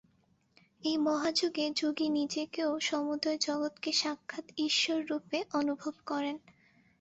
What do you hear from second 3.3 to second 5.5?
জগৎকে সাক্ষাৎ ঈশ্বররূপে